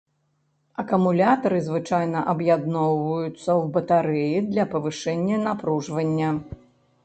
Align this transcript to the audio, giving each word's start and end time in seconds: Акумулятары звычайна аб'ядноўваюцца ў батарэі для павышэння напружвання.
Акумулятары 0.83 1.59
звычайна 1.67 2.19
аб'ядноўваюцца 2.33 3.37
ў 3.37 3.63
батарэі 3.77 4.37
для 4.51 4.69
павышэння 4.75 5.37
напружвання. 5.49 6.29